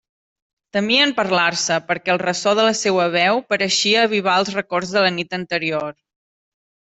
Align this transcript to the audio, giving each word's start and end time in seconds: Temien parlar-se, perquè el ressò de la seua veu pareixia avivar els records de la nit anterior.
Temien 0.77 1.11
parlar-se, 1.17 1.75
perquè 1.89 2.13
el 2.13 2.21
ressò 2.23 2.53
de 2.61 2.65
la 2.69 2.73
seua 2.79 3.05
veu 3.17 3.43
pareixia 3.53 4.07
avivar 4.09 4.39
els 4.43 4.51
records 4.57 4.95
de 4.97 5.05
la 5.07 5.13
nit 5.19 5.37
anterior. 5.41 5.93